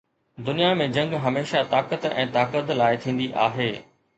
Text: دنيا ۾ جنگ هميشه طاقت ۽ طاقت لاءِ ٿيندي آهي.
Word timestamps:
دنيا 0.45 0.69
۾ 0.79 0.87
جنگ 0.95 1.13
هميشه 1.27 1.61
طاقت 1.75 2.09
۽ 2.13 2.25
طاقت 2.39 2.75
لاءِ 2.81 2.99
ٿيندي 3.05 3.29
آهي. 3.49 3.71